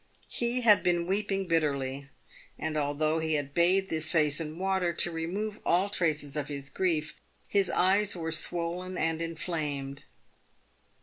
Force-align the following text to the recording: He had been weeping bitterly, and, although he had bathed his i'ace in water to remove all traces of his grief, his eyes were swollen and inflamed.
He 0.31 0.61
had 0.61 0.81
been 0.81 1.05
weeping 1.05 1.45
bitterly, 1.45 2.09
and, 2.57 2.75
although 2.75 3.19
he 3.19 3.35
had 3.35 3.53
bathed 3.53 3.91
his 3.91 4.15
i'ace 4.15 4.39
in 4.41 4.57
water 4.57 4.93
to 4.93 5.11
remove 5.11 5.59
all 5.63 5.89
traces 5.89 6.35
of 6.35 6.47
his 6.47 6.71
grief, 6.71 7.15
his 7.47 7.69
eyes 7.69 8.15
were 8.15 8.31
swollen 8.31 8.97
and 8.97 9.21
inflamed. 9.21 10.01